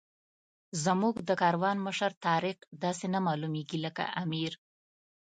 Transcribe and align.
زموږ 0.83 1.15
د 1.27 1.29
کاروان 1.41 1.77
مشر 1.87 2.11
طارق 2.25 2.57
داسې 2.83 3.05
نه 3.13 3.19
معلومېږي 3.27 3.77
لکه 3.85 4.03
امیر. 4.23 4.51